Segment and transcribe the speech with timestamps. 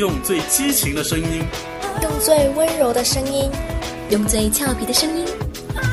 [0.00, 1.44] 用最激情的声音，
[2.00, 3.50] 用最温柔的声音，
[4.08, 5.26] 用最俏皮的声音，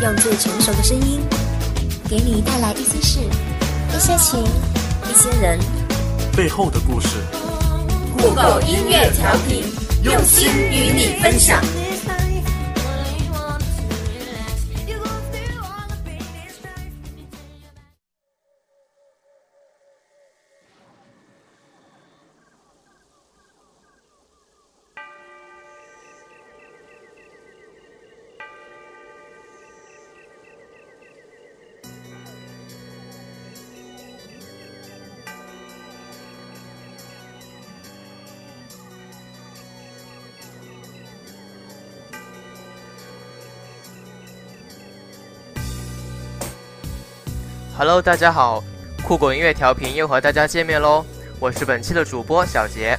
[0.02, 1.20] 用最成熟的声音，
[2.10, 5.60] 给你带来一些事、一些情、一些人。
[6.38, 7.18] 背后的故事。
[8.18, 9.66] 酷狗音乐调频，
[10.04, 11.62] 用心与你分享。
[47.78, 48.64] Hello，大家好，
[49.04, 51.06] 酷狗音乐调频又和大家见面喽！
[51.40, 52.98] 我是本期的主播小杰。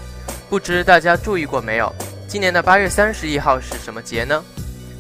[0.49, 1.93] 不知大家注意过没有，
[2.29, 4.41] 今年的八月三十一号是什么节呢？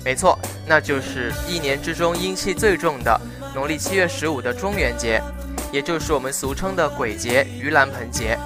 [0.04, 3.20] 没错，那就是一年之中阴气最重的
[3.54, 5.22] 农历七月十五的中元节，
[5.70, 8.36] 也就是我们俗称的鬼节——盂兰盆节。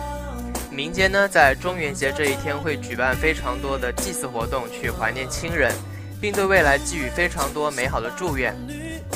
[0.71, 5.73] 民间呢，在中元节这一天会举办非常多的祭祀活动，去怀念亲人，
[6.21, 8.55] 并对未来寄予非常多美好的祝愿。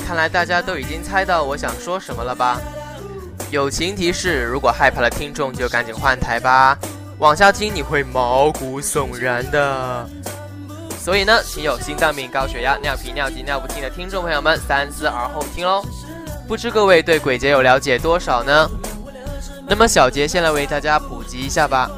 [0.04, 2.60] 看来大家都已经猜到我想说什么了吧？
[3.50, 6.76] 友情提示：如果害怕的听众就赶紧换台吧，
[7.18, 10.08] 往下听你会毛骨悚然的。
[11.00, 15.80] 所以呢，请有心脏病、高血压、尿频、尿急、尿不尽的听众朋友们三思而后听喽。
[16.48, 18.68] 不知各位对鬼节有了解多少呢？
[19.68, 21.90] 那么小杰先来为大家普及一下吧。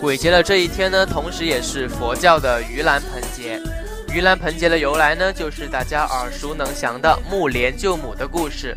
[0.00, 3.60] 鬼节的这一天呢，同时也是佛教的盂兰盆节。
[4.08, 8.74] 盂兰盆节的由来呢，就是大家耳熟能详的木莲救母的故事。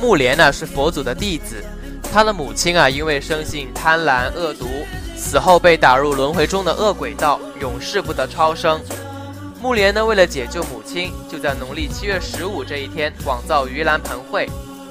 [0.00, 1.62] 木莲呢是佛祖的弟子，
[2.10, 4.66] 他的母亲啊因为生性贪婪恶毒，
[5.14, 8.80] 死后被打入轮回中的恶鬼道，永世不得超生。
[9.60, 14.48] 木莲呢为了解救母亲，就在农历七月十五这一天广造盂兰盆会，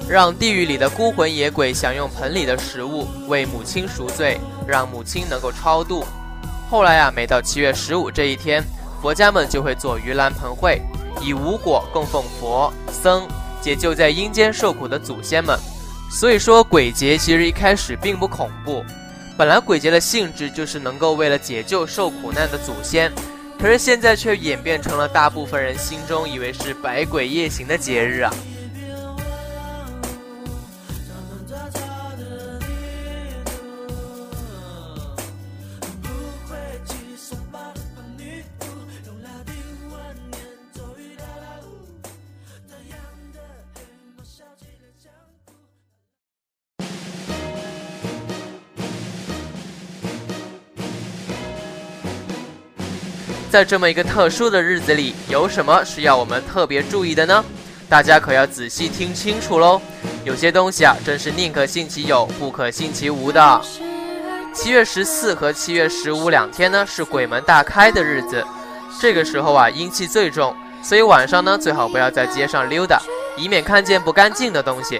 [0.08, 6.06] 让地狱里的孤魂野鬼享用盆里的食物，为母亲赎罪，让母亲能够超度。
[6.70, 8.62] 后来啊，每到七月十五这一天。
[9.02, 10.80] 佛家们就会做盂兰盆会，
[11.20, 13.26] 以无果供奉佛僧，
[13.60, 15.58] 解救在阴间受苦的祖先们。
[16.08, 18.84] 所以说，鬼节其实一开始并不恐怖。
[19.36, 23.10] 本来鬼节的性质就是能够为了解救受苦难的祖先，
[23.58, 28.32] 可是现在却演变成了大部分人心中以为是百鬼夜行的节日啊。
[53.52, 57.44] 在这么一个特殊的日子里，有什么是要我们特别注意的呢？
[57.86, 59.78] 大家可要仔细听清楚喽！
[60.24, 63.60] 有些东西啊，真是宁可信其有，不可信其无的。
[64.54, 68.42] 七月十四和七月十五两天呢，是鬼门大开的日子，
[68.98, 73.02] 这个时候啊，阴气最重，所以晚上呢，最好不要在街上溜达，
[73.36, 74.98] 以免看见不干净的东西。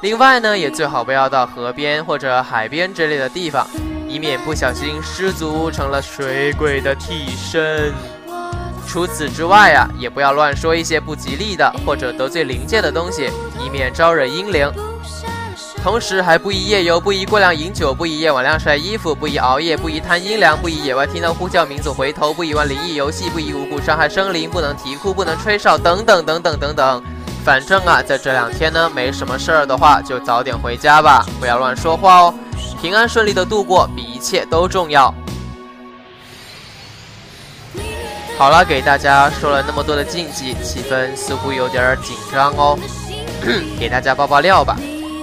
[0.00, 3.68] 另外呢，也最好不要到河边或者海边之类的地方。
[4.10, 7.94] 以免不小心失足成了水鬼的替身。
[8.88, 13.30] 除此之外啊，也不要乱说一些不吉利的或者得罪灵界的东西，
[13.64, 14.68] 以免招惹阴灵。
[15.82, 27.02] 同时还不宜夜游，不宜过量饮酒，不宜夜晚晾晒衣服，不宜熬夜，不宜贪阴凉，不宜野外听到呼叫名字回头，不宜玩灵异游戏，不宜无故伤害生灵，不能啼哭，不能吹哨，等等等等等等。
[27.44, 32.34] 反正啊，在这两天呢，没什么事儿的话，就早点回家吧，不要乱说话哦。
[32.80, 35.12] 平安顺利的度过比一切都重要。
[38.38, 42.78] 好了，给大家说了那么多的禁忌，气氛似乎有点紧张哦。
[43.78, 44.76] 给大家爆爆料吧。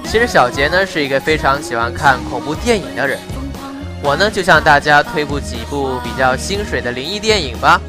[0.03, 3.19] 其实小杰呢是一个非常喜欢看恐怖电影的人。
[4.03, 7.79] 我呢就向大家推布几部比较心水的灵异电影吧。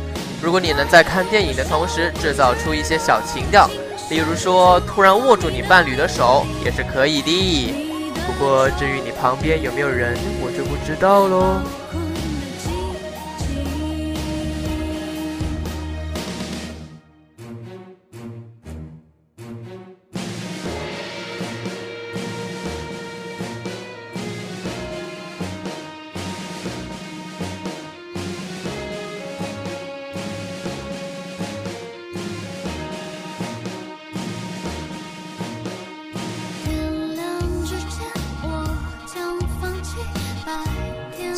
[0.42, 3.68] 如果你能在看电影的同时制造出一些小情调，
[4.10, 7.74] 例如说突然握住你伴侣的手，也是可以的。
[8.26, 11.60] 不过，至于你旁边有没有人，我就不知道喽。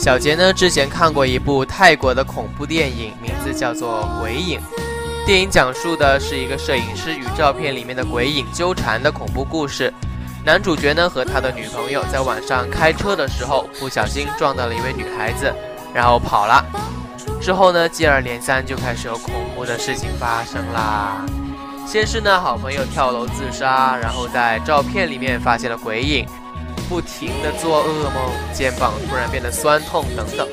[0.01, 4.59] 小杰呢之前看过一部泰国的恐怖电影，名字叫做《鬼影》。
[5.27, 9.93] 电影讲述的是一个摄影师与照片里面的鬼影纠缠的恐怖故事。
[10.43, 15.53] 男主角呢和他的女朋友在晚上开车的时候，不小心撞到了一位女孩子，
[15.93, 16.65] 然后跑了。
[17.39, 21.27] 之后呢，接二连三就开始有恐怖的事情发生啦。
[21.87, 26.27] 先是呢，好朋友跳楼自杀，然后在照片里面发现了鬼影。
[26.91, 30.47] 不停地做噩梦，肩膀突然变得酸痛等等。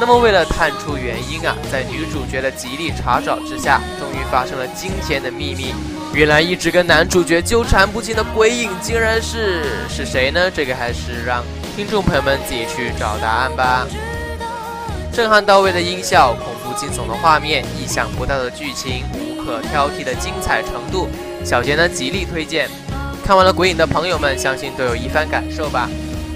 [0.00, 5.74] 那么为了探出原因啊，在女主角的极力查找之下，终于发生了惊天的秘密。
[6.14, 10.50] 原来一直跟男主角纠缠不清的鬼影，竟然是是谁呢？
[10.50, 11.44] 这个还是让
[11.76, 13.86] 听众朋友们自己去找答案吧。
[15.12, 21.06] 震撼到位的音效，恐怖惊悚的画面，意想不到的剧情，无可挑剔的精彩程度，
[21.44, 22.68] 小杰呢极力推荐。
[23.26, 25.90] 看完了《鬼影》的朋友们，相信都有一番感受吧。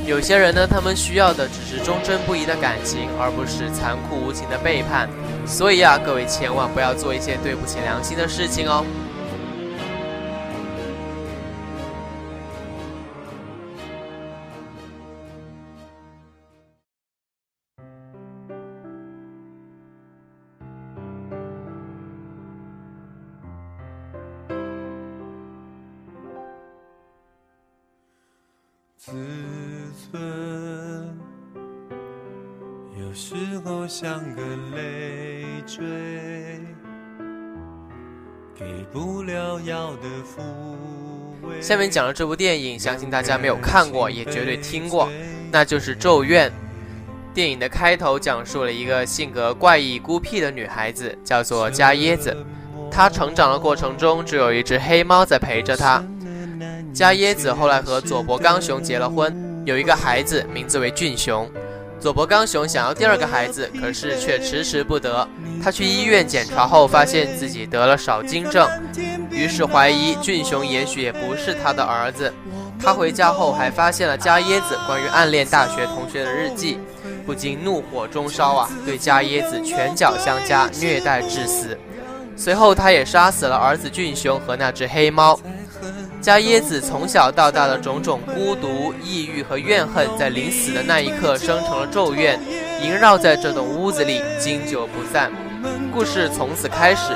[0.05, 5.09] 有些人呢，他们需要的只是忠贞不移的感情，而不是残酷无情的背叛。
[5.47, 8.85] 所以啊，各位千万不要做一些对不起良心的事情哦。
[41.61, 45.09] 下面讲的这部电影，相信大家没有看过，也绝对听过，
[45.53, 46.49] 那就是《咒怨》。
[47.33, 52.37] 电影的开头讲述了一个性格怪异、孤僻的女孩子，叫做加椰子。
[52.91, 56.03] 她成长的过程中，只有一只黑猫在陪着她。
[56.93, 61.49] 加椰子后来和佐伯刚雄结了婚，有一个孩子，名字为俊雄。
[62.01, 65.29] 佐伯刚雄想要第二个孩子，可是却迟迟不得。
[65.63, 68.67] 他去医院检查后，发现自己得了少精症，
[69.31, 72.33] 于是怀疑俊雄也许也不是他的儿子。
[72.83, 76.79] 他回家后还发现了加椰子关于暗恋大学同学的日记，
[77.27, 81.77] 不禁怒火中烧啊，对加椰子拳脚相加，虐待致死。
[82.35, 85.39] 随后，他也杀死了儿子俊雄和那只黑猫。
[86.21, 92.39] 加椰子从小到大的种种孤独、抑郁和怨恨，在临死的那一刻生成了咒怨，
[92.83, 95.33] 萦绕在这栋屋子里，经久不散。
[95.93, 97.15] 故事从此开始。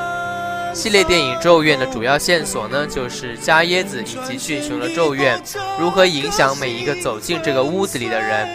[0.73, 5.41] 系列电影《咒怨》的主要线索呢，就是加椰子以及俊雄的咒怨
[5.79, 8.49] 如何影响每一个走进这个屋子里的人。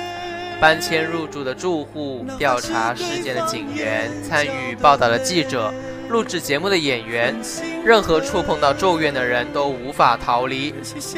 [0.59, 5.73] 搬迁入住的住户、调查事件的警员、参与报道的记者。
[6.09, 7.35] 录制节目的演员，
[7.85, 10.73] 任何触碰到咒怨的人都无法逃离，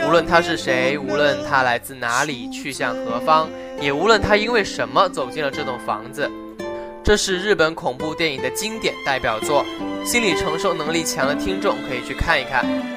[0.06, 3.50] 无论他是谁，无论他来自哪里，去向何方，
[3.80, 6.30] 也无论他因为什么走进了这栋房子。
[7.04, 9.66] 这是日本恐怖电影的经典代表作，
[10.04, 12.91] 心理承受能力强的听众可以去看一看。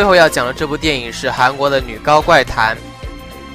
[0.00, 2.74] 最后要讲的这部电影是韩国的《女高怪谈》，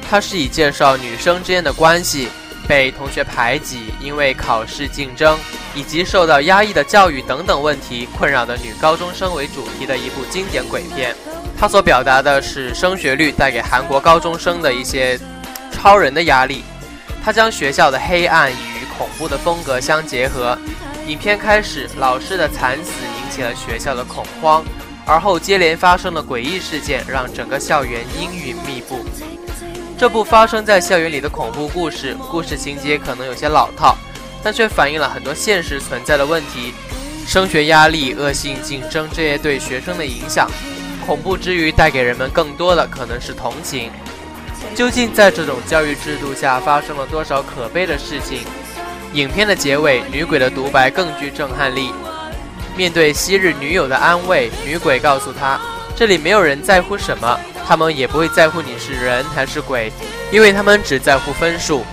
[0.07, 2.27] 它是以介绍女生之间的关系、
[2.67, 5.35] 被同学排挤、因为考试竞争
[5.73, 11.15] 以及受到压抑的教育等等问题困扰的女高中生为主题的一部经典鬼片。
[11.57, 15.19] 它所表达的是升学率带给韩国高中生的一些
[15.71, 16.63] 超人的压力。
[17.23, 20.55] 它将学校的黑暗与恐怖的风格相结合。
[21.07, 24.63] 影片开始，老师的惨死引起了学校的恐慌。
[25.05, 29.05] 而后接连发生的诡异事件，让整个校园阴云密布。
[29.97, 33.95] 这部发生在校园里的恐怖故事，故事情节可能有些老套，
[34.43, 36.73] 但却反映了很多现实存在的问题：
[37.25, 40.49] 升学压力、恶性竞争这些对学生的影响。
[41.05, 43.91] 恐怖之余，带给人们更多的可能是同情。
[44.73, 48.39] 究竟在这种教育制度下，发生了多少可悲的事情？
[49.13, 51.91] 影片的结尾，女鬼的独白更具震撼力。
[52.75, 55.59] 面对昔日女友的安慰，女鬼告诉他
[55.95, 59.91] ：“这里没有人在乎什么，他们也不会在乎你是人还是鬼，
[60.31, 61.85] 因为他们只在乎分数。”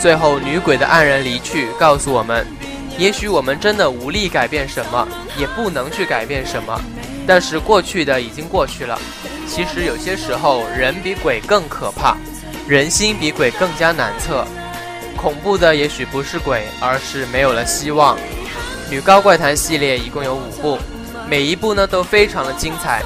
[0.00, 2.46] 最后，女鬼的黯然离去，告诉我们：
[2.96, 5.06] 也许我们真的无力改变什么，
[5.36, 6.80] 也不能去改变什么，
[7.26, 8.98] 但是过去的已经过去了。
[9.46, 12.16] 其实有些时候，人比鬼更可怕，
[12.66, 14.46] 人心比鬼更加难测。
[15.16, 18.16] 恐怖的也许不是鬼，而是没有了希望。
[18.90, 20.76] 女高怪谈系列一共有五部，
[21.28, 23.04] 每一部呢都非常的精彩。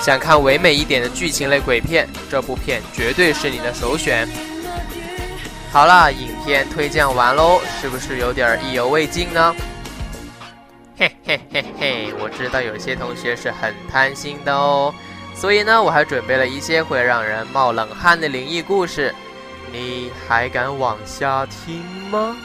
[0.00, 4.28] 想看唯美一点的剧情类鬼片，这部片绝对是你的首选。
[5.70, 9.54] 好啦，影片推荐完喽，是不是有点意犹未尽呢？
[10.98, 14.92] 嘿嘿嘿嘿，我知道有些同学是很贪心的哦，
[15.34, 19.14] 所以呢，我还准备了一些会让人冒冷汗的灵异故事，
[19.70, 22.36] 你还敢往下听吗？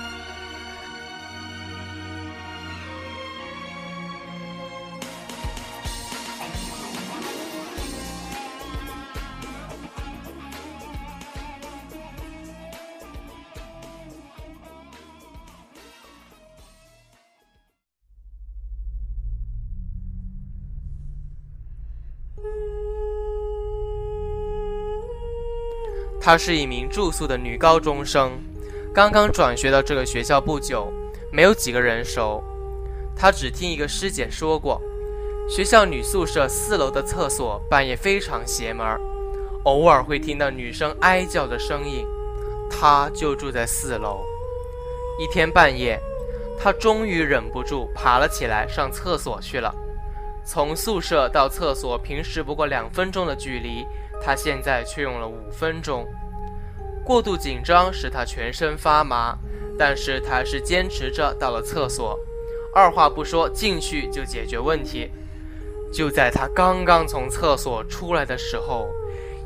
[26.25, 28.31] 她是一名住宿的女高中生，
[28.91, 30.91] 刚刚转学到这个学校不久，
[31.31, 32.43] 没有几个人熟。
[33.15, 34.81] 她只听一个师姐说过，
[35.47, 38.99] 学校女宿舍四楼的厕所半夜非常邪门儿，
[39.65, 42.03] 偶尔会听到女生哀叫的声音。
[42.71, 44.25] 她就住在四楼。
[45.19, 46.01] 一天半夜，
[46.57, 49.71] 她终于忍不住爬了起来上厕所去了。
[50.43, 53.85] 从宿舍到厕所平时不过两分钟的距离。
[54.21, 56.05] 他现在却用了五分钟，
[57.03, 59.37] 过度紧张使他全身发麻，
[59.77, 62.19] 但是他还是坚持着到了厕所，
[62.73, 65.11] 二话不说进去就解决问题。
[65.93, 68.87] 就在他刚刚从厕所出来的时候，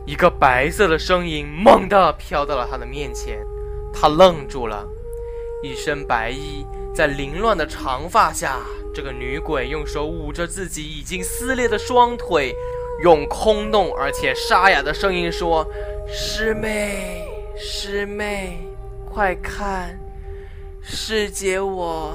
[0.06, 3.46] 一个白色的身影猛地飘到了他的面前，
[3.94, 4.88] 他愣住了，
[5.62, 8.62] 一身白衣在凌乱的长发下，
[8.96, 12.56] 这个女鬼用手捂着自己已经撕裂的双腿。
[13.02, 15.66] 用空洞而且沙哑的声音说
[16.08, 17.26] ：“师妹，
[17.58, 18.60] 师妹，
[19.10, 19.98] 快看，
[20.82, 22.14] 师姐我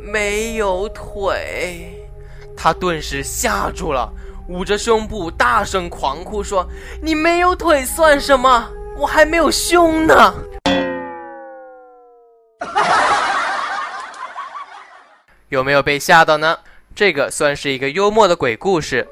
[0.00, 2.08] 没有腿。”
[2.56, 4.10] 他顿时吓住了，
[4.48, 6.66] 捂着胸部大声狂哭说
[7.02, 8.70] ：“你没有腿算什么？
[8.96, 10.34] 我还没有胸呢！”
[15.50, 16.58] 有没有被吓到呢？
[16.94, 19.06] 这个算是一个幽默的鬼故事。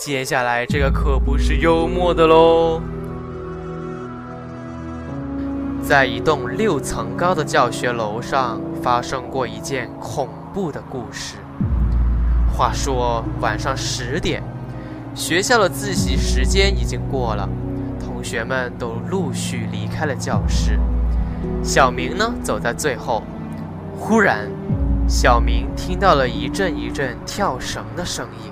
[0.00, 2.80] 接下来这个可不是幽默的喽，
[5.82, 11.36] 在一栋六层高的教学楼上发生过一件恐怖的故事。
[12.50, 14.42] 话说晚上十点，
[15.14, 17.46] 学校的自习时间已经过了，
[18.02, 20.80] 同学们都陆续离开了教室。
[21.62, 23.22] 小明呢，走在最后。
[23.98, 24.50] 忽然，
[25.06, 28.50] 小明听到了一阵一阵跳绳的声音。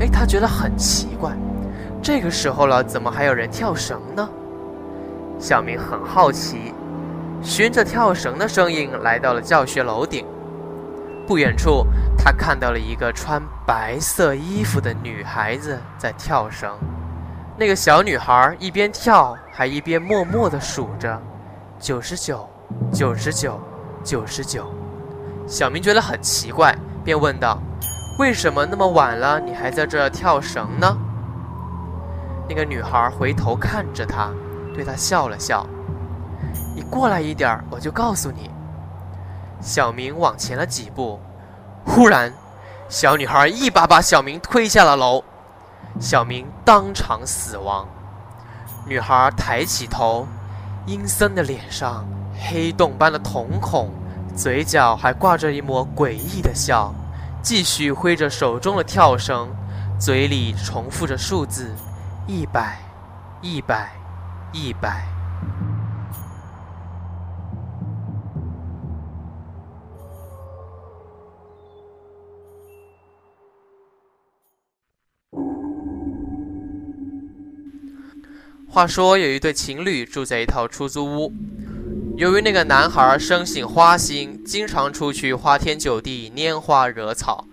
[0.00, 1.32] 哎，他觉得很奇怪，
[2.02, 4.28] 这个时候了，怎么还有人跳绳呢？
[5.38, 6.74] 小明很好奇，
[7.42, 10.26] 循着跳绳的声音来到了教学楼顶。
[11.26, 11.86] 不远处，
[12.18, 16.70] 他看到了一个穿白色衣服的女孩子在跳绳。
[17.56, 21.20] 那个小女孩一边跳，还一边默默地数着：
[21.78, 22.48] 九十九，
[22.90, 23.60] 九十九，
[24.02, 24.64] 九十九。
[25.46, 27.60] 小明觉得很奇怪，便问道。
[28.20, 30.94] 为什么那么晚了，你还在这跳绳呢？
[32.46, 34.30] 那个女孩回头看着他，
[34.74, 35.66] 对他笑了笑。
[36.76, 38.50] 你过来一点，我就告诉你。
[39.62, 41.18] 小明往前了几步，
[41.86, 42.30] 忽然，
[42.90, 45.24] 小女孩一把把小明推下了楼，
[45.98, 47.88] 小明当场死亡。
[48.86, 50.26] 女孩抬起头，
[50.84, 52.04] 阴森的脸上
[52.38, 53.88] 黑洞般的瞳孔，
[54.36, 56.92] 嘴角还挂着一抹诡异的笑。
[57.42, 59.48] 继续挥着手中的跳绳，
[59.98, 61.74] 嘴里重复着数字：
[62.26, 62.78] 一百，
[63.40, 63.92] 一百，
[64.52, 65.06] 一百。
[78.68, 81.32] 话说，有一对情侣住在一套出租屋。
[82.20, 87.46] 由于那个男孩生性花心，经常出去花天酒地、拈花惹草，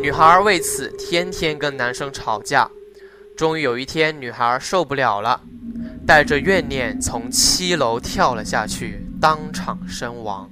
[0.00, 2.70] 女孩为此天天跟男生吵架。
[3.36, 5.40] 终于有一天，女孩受不了了，
[6.06, 10.48] 带着怨念从七楼跳了下去，当场身亡。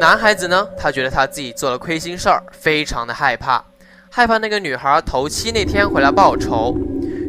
[0.00, 3.64] 男孩子呢，他觉得他自己做了亏心事儿，非常的害怕，
[4.10, 6.76] 害怕那个女孩头七那天回来报仇，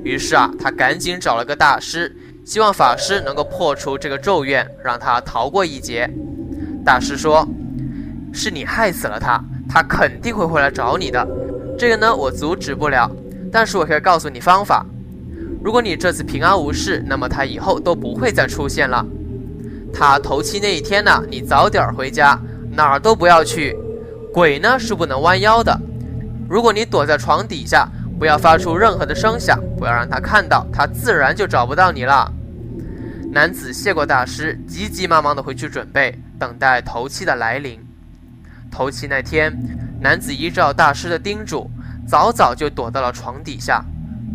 [0.04, 2.16] 于是啊，他赶紧找了个大师。
[2.50, 6.10] 希望法师能够破除这个咒怨，让他逃过一劫。
[6.84, 7.48] 大师说
[8.34, 9.40] ：“是你害死了他，
[9.70, 11.28] 他肯定会回来找你的。
[11.78, 13.08] 这个呢，我阻止不了，
[13.52, 14.84] 但是我可以告诉你方法。
[15.64, 19.06] 如果你这次平安无事，那么他以后都不会再出现了。
[19.94, 22.36] 他头七那一天呢，你早点回家，
[22.72, 23.78] 哪儿都不要去。
[24.34, 25.80] 鬼呢是不能弯腰的。
[26.50, 27.88] 如果你躲在床底下，
[28.18, 32.28] 不要发出任何的声响，不要让他看到，他自然就找不到你了。”
[33.32, 37.80] 男子谢过大师，急急忙忙地回去准备，等待头七的来临。
[38.72, 39.56] 头七那天，
[40.02, 41.70] 男子依照大师的叮嘱，
[42.08, 43.86] 早早就躲到了床底下。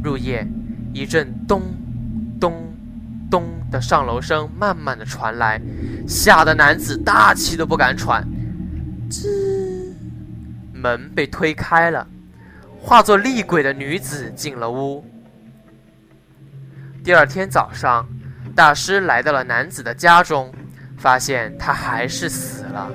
[0.02, 0.46] 入夜，
[0.92, 1.62] 一阵咚
[2.40, 2.54] 咚
[3.28, 5.60] 咚的上楼声慢慢的传来，
[6.06, 8.24] 吓得男子大气都不敢喘。
[9.10, 9.26] 吱，
[10.72, 12.06] 门被推开了，
[12.80, 15.04] 化作厉鬼的女子进了屋。
[17.02, 18.06] 第二天早上，
[18.54, 20.54] 大师来到了男子的家中，
[20.96, 22.88] 发现他还是死了，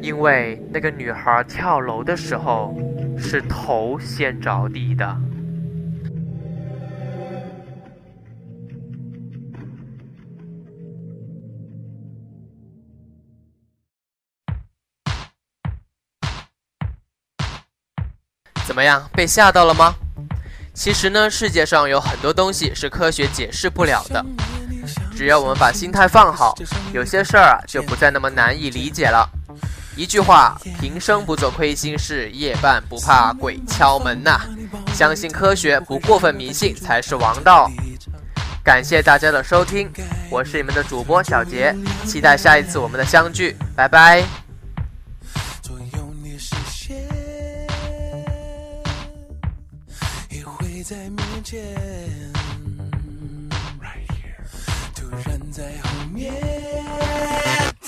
[0.00, 2.74] 因为那个女孩跳楼的时候
[3.18, 5.16] 是头先着地的。
[18.66, 19.94] 怎么样，被吓到了吗？
[20.72, 24.24] 其实呢，世界上有很多东西是科学解释不了的。
[25.18, 26.54] 只要我们把心态放好，
[26.92, 29.28] 有些事儿啊就不再那么难以理解了。
[29.96, 34.38] 一句话，平生不做亏心事，夜半不怕鬼敲门呐。
[34.94, 37.68] 相信科学，不过分迷信才是王道。
[38.62, 39.90] 感谢大家的收听，
[40.30, 41.74] 我是你们的主播小杰，
[42.06, 44.22] 期待下一次我们的相聚，拜拜。
[50.84, 51.60] 在面前，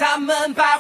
[0.00, 0.78] 他们把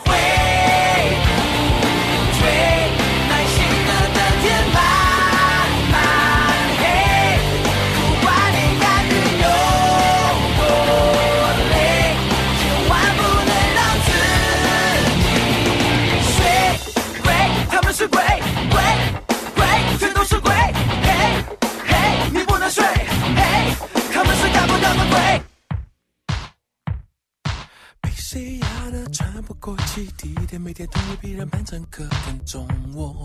[30.60, 33.24] 每天都有别人扮成客跟踪我，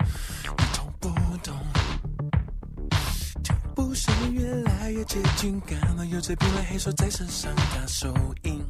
[0.00, 1.56] 你懂不懂？
[3.42, 8.62] 脚步声越来越接近，感到有只冰冷黑手在身上打手印，